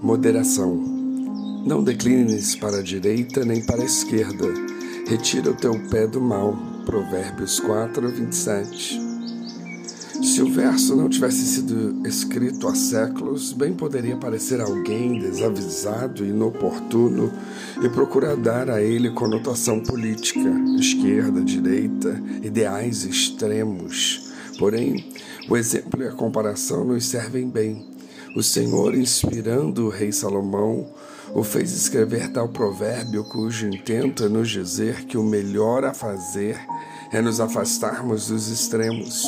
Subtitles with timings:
[0.00, 0.76] Moderação.
[1.66, 4.46] Não declines para a direita nem para a esquerda.
[5.08, 6.56] Retira o teu pé do mal.
[6.86, 9.00] Provérbios 4, 27.
[10.22, 16.28] Se o verso não tivesse sido escrito há séculos, bem poderia parecer alguém desavisado e
[16.28, 17.32] inoportuno
[17.82, 24.32] e procurar dar a ele conotação política, esquerda, direita, ideais extremos.
[24.60, 25.04] Porém,
[25.50, 27.97] o exemplo e a comparação nos servem bem
[28.34, 30.86] o Senhor, inspirando o rei Salomão,
[31.34, 36.58] o fez escrever tal provérbio cujo intento é nos dizer que o melhor a fazer
[37.12, 39.24] é nos afastarmos dos extremos,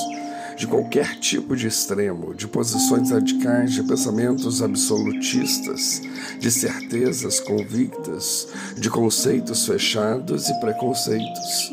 [0.60, 6.02] de qualquer tipo de extremo, de posições radicais, de pensamentos absolutistas,
[6.38, 8.46] de certezas convictas,
[8.76, 11.70] de conceitos fechados e preconceitos.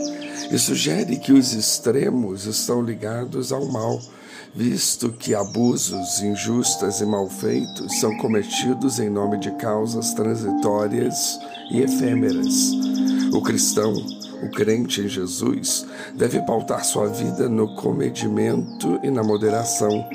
[0.49, 3.99] E sugere que os extremos estão ligados ao mal
[4.55, 11.37] visto que abusos injustos e malfeitos são cometidos em nome de causas transitórias
[11.71, 12.71] e efêmeras.
[13.33, 13.93] O cristão,
[14.41, 15.85] o crente em Jesus,
[16.15, 20.05] deve pautar sua vida no comedimento e na moderação,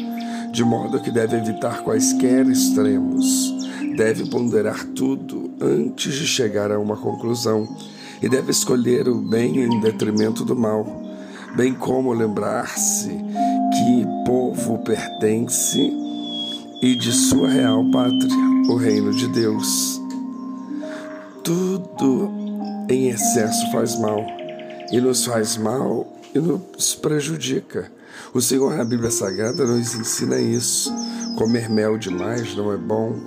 [0.53, 3.53] de modo que deve evitar quaisquer extremos,
[3.97, 7.69] deve ponderar tudo antes de chegar a uma conclusão
[8.21, 10.87] e deve escolher o bem em detrimento do mal,
[11.57, 15.93] bem como lembrar-se que povo pertence
[16.81, 18.37] e de sua real pátria,
[18.69, 20.01] o reino de Deus.
[21.43, 22.42] Tudo
[22.89, 24.25] em excesso faz mal,
[24.91, 27.91] e nos faz mal e nos prejudica.
[28.35, 30.93] O Senhor na Bíblia Sagrada nos ensina isso.
[31.37, 33.19] Comer mel demais não é bom.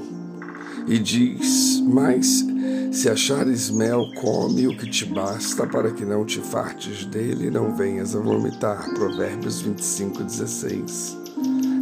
[0.87, 2.45] E diz: Mas
[2.91, 7.51] se achares mel, come o que te basta, para que não te fartes dele e
[7.51, 8.89] não venhas a vomitar.
[8.93, 11.17] Provérbios 25, 16.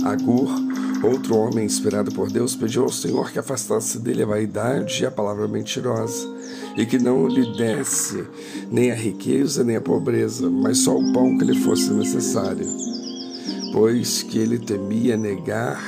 [0.06, 0.50] Agur,
[1.04, 5.12] outro homem inspirado por Deus, pediu ao Senhor que afastasse dele a vaidade e a
[5.12, 6.28] palavra mentirosa,
[6.76, 8.26] e que não lhe desse
[8.72, 12.68] nem a riqueza nem a pobreza, mas só o pão que lhe fosse necessário,
[13.72, 15.80] pois que ele temia negar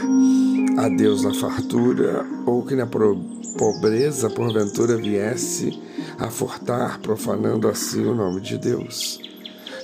[0.77, 5.79] a Deus na fartura, ou que na pobreza porventura viesse
[6.19, 9.19] a furtar, profanando assim o nome de Deus.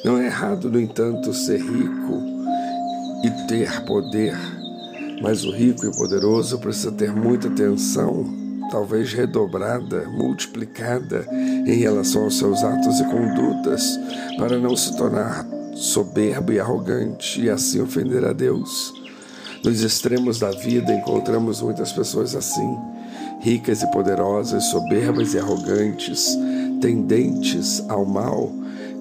[0.04, 2.22] Não é errado, no entanto, ser rico
[3.24, 4.38] e ter poder,
[5.22, 8.26] mas o rico e poderoso precisa ter muita atenção,
[8.72, 14.00] talvez redobrada, multiplicada em relação aos seus atos e condutas,
[14.38, 15.46] para não se tornar
[15.76, 18.94] soberbo e arrogante e assim ofender a Deus.
[19.64, 22.78] Nos extremos da vida encontramos muitas pessoas assim,
[23.42, 26.36] ricas e poderosas, soberbas e arrogantes,
[26.82, 28.52] tendentes ao mal,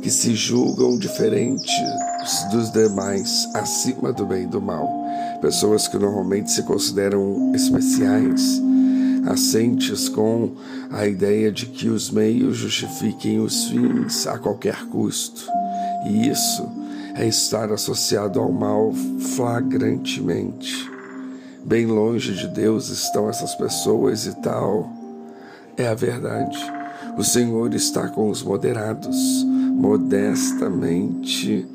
[0.03, 1.73] que se julgam diferentes
[2.51, 4.89] dos demais, acima do bem e do mal.
[5.41, 8.61] Pessoas que normalmente se consideram especiais,
[9.27, 10.55] assentes com
[10.91, 15.47] a ideia de que os meios justifiquem os fins a qualquer custo.
[16.07, 16.69] E isso
[17.15, 18.93] é estar associado ao mal
[19.37, 20.91] flagrantemente.
[21.65, 24.91] Bem longe de Deus estão essas pessoas e tal.
[25.77, 26.59] É a verdade.
[27.19, 29.45] O Senhor está com os moderados.
[29.75, 31.67] Modestamente,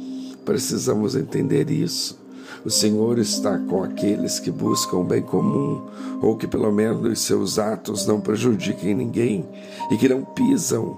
[0.44, 2.25] precisamos entender isso.
[2.66, 5.84] O Senhor está com aqueles que buscam o bem comum,
[6.20, 9.48] ou que pelo menos seus atos não prejudiquem ninguém
[9.92, 10.98] e que não pisam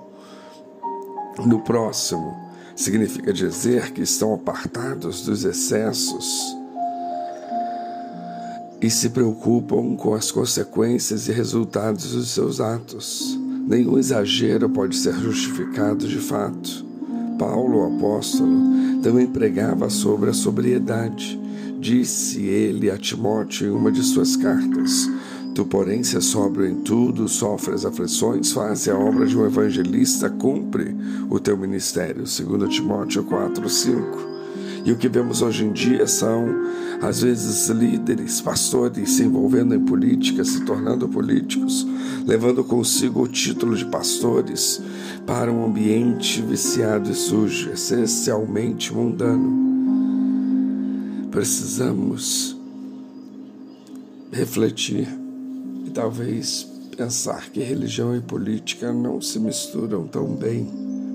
[1.46, 6.56] no próximo significa dizer que estão apartados dos excessos
[8.80, 13.38] e se preocupam com as consequências e resultados dos seus atos.
[13.68, 16.86] Nenhum exagero pode ser justificado de fato.
[17.38, 21.40] Paulo, o apóstolo, também pregava sobre a sobriedade.
[21.80, 25.10] Disse ele a Timóteo em uma de suas cartas:
[25.56, 30.30] Tu, porém, se é sóbrio em tudo, sofres aflições, faz a obra de um evangelista,
[30.30, 30.94] cumpre
[31.30, 32.26] o teu ministério.
[32.26, 34.37] 2 Timóteo 4, 5.
[34.88, 36.48] E o que vemos hoje em dia são,
[37.02, 41.86] às vezes, líderes, pastores se envolvendo em política, se tornando políticos,
[42.26, 44.82] levando consigo o título de pastores
[45.26, 49.68] para um ambiente viciado e sujo, essencialmente mundano.
[51.32, 52.56] Precisamos
[54.32, 55.06] refletir
[55.94, 60.66] talvez pensar que religião e política não se misturam tão bem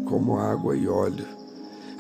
[0.05, 1.42] como água e óleo.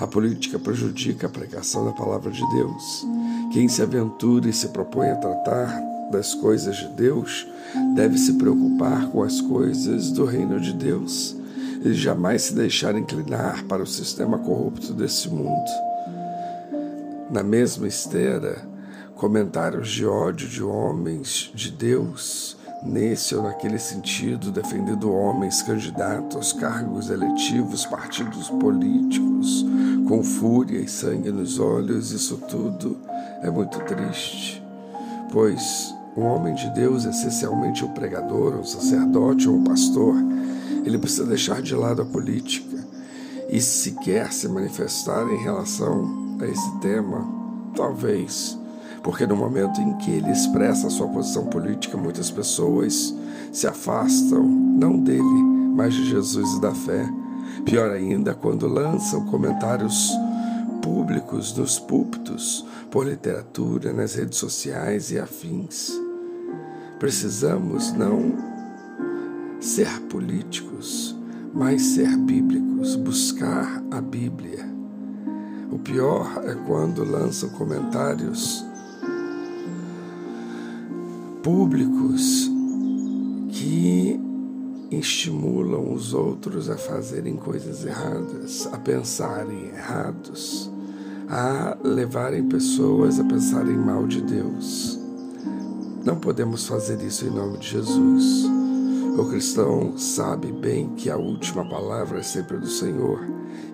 [0.02, 3.06] A política prejudica a pregação da palavra de Deus.
[3.52, 7.46] Quem se aventura e se propõe a tratar das coisas de Deus
[7.94, 11.37] deve se preocupar com as coisas do reino de Deus
[11.84, 15.70] e jamais se deixar inclinar para o sistema corrupto desse mundo.
[17.31, 18.60] Na mesma esteira,
[19.14, 27.10] comentários de ódio de homens de Deus nesse ou naquele sentido, defendendo homens candidatos cargos
[27.10, 29.64] eletivos, partidos políticos,
[30.12, 32.99] com fúria e sangue nos olhos, isso tudo
[33.41, 34.62] é muito triste,
[35.32, 40.14] pois um homem de Deus, essencialmente um pregador, um sacerdote ou um pastor,
[40.85, 42.76] ele precisa deixar de lado a política
[43.49, 47.26] e se quer se manifestar em relação a esse tema,
[47.75, 48.59] talvez.
[49.03, 53.14] Porque no momento em que ele expressa a sua posição política, muitas pessoas
[53.50, 55.43] se afastam, não dele,
[55.75, 57.21] mas de Jesus e da fé.
[57.64, 60.10] Pior ainda, quando lançam comentários
[60.82, 65.93] públicos nos púlpitos, por literatura, nas redes sociais e afins.
[66.99, 68.34] Precisamos não
[69.60, 71.16] ser políticos,
[71.54, 74.69] mas ser bíblicos, buscar a Bíblia.
[75.70, 78.64] O pior é quando lançam comentários
[81.43, 82.50] públicos
[83.49, 84.20] que
[84.98, 90.70] estimulam os outros a fazerem coisas erradas, a pensarem errados,
[91.28, 94.98] a levarem pessoas a pensarem mal de Deus.
[96.04, 98.44] Não podemos fazer isso em nome de Jesus.
[99.16, 103.20] O cristão sabe bem que a última palavra é sempre do Senhor,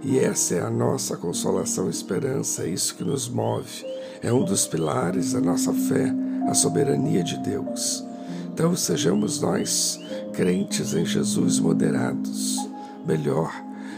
[0.02, 3.84] e essa é a nossa consolação e esperança, é isso que nos move,
[4.20, 6.14] é um dos pilares da nossa fé
[6.48, 8.04] a soberania de Deus.
[8.52, 10.00] Então sejamos nós,
[10.38, 12.56] crentes em Jesus, moderados.
[13.05, 13.52] Melhor,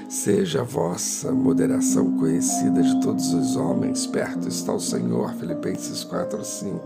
[0.09, 4.07] seja a vossa moderação conhecida de todos os homens.
[4.07, 6.81] Perto está o Senhor, Filipenses 4, 5.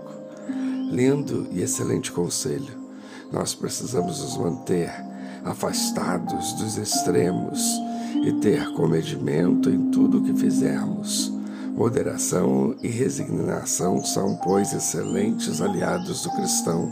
[0.91, 2.83] Lindo e excelente conselho.
[3.33, 4.91] Nós precisamos nos manter
[5.45, 7.62] afastados dos extremos
[8.25, 11.33] e ter comedimento em tudo o que fizermos
[11.77, 16.89] Moderação e resignação são, pois, excelentes aliados do cristão,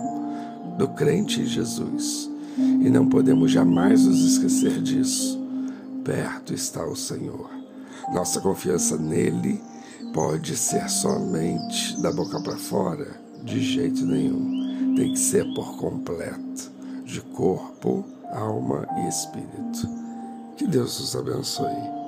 [0.76, 2.31] do crente em Jesus.
[2.58, 5.40] E não podemos jamais nos esquecer disso.
[6.04, 7.50] Perto está o Senhor.
[8.12, 9.60] Nossa confiança nele
[10.12, 13.20] pode ser somente da boca para fora?
[13.42, 14.94] De jeito nenhum.
[14.96, 16.70] Tem que ser por completo,
[17.04, 19.88] de corpo, alma e espírito.
[20.56, 22.01] Que Deus nos abençoe.